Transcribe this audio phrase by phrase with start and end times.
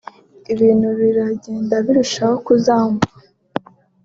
[0.53, 3.05] Ibintu biragenda birushaho kuzamba